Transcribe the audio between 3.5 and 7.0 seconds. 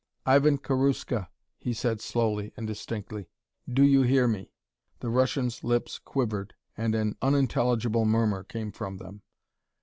"do you hear me?" The Russian's lips quivered and